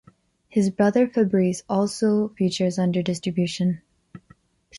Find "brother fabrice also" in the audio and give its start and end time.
0.71-2.29